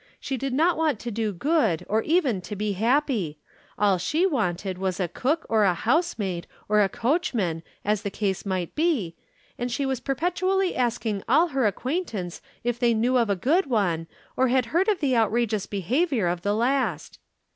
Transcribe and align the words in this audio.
She 0.19 0.35
did 0.35 0.51
not 0.51 0.77
want 0.77 0.97
to 1.01 1.11
do 1.11 1.31
good 1.31 1.85
or 1.87 2.01
even 2.01 2.41
to 2.41 2.55
be 2.55 2.71
happy. 2.71 3.37
All 3.77 3.99
she 3.99 4.25
wanted 4.25 4.79
was 4.79 4.99
a 4.99 5.07
cook 5.07 5.45
or 5.47 5.63
a 5.63 5.75
housemaid 5.75 6.47
or 6.67 6.81
a 6.81 6.89
coachman, 6.89 7.61
as 7.85 8.01
the 8.01 8.09
case 8.09 8.43
might 8.43 8.73
be, 8.73 9.15
and 9.59 9.71
she 9.71 9.85
was 9.85 9.99
perpetually 9.99 10.75
asking 10.75 11.21
all 11.29 11.49
her 11.49 11.67
acquaintance 11.67 12.41
if 12.63 12.79
they 12.79 12.95
knew 12.95 13.15
of 13.15 13.29
a 13.29 13.35
good 13.35 13.67
one, 13.67 14.07
or 14.35 14.47
had 14.47 14.65
heard 14.73 14.87
of 14.87 15.01
the 15.01 15.15
outrageous 15.15 15.67
behavior 15.67 16.25
of 16.25 16.41
the 16.41 16.55
last. 16.55 17.19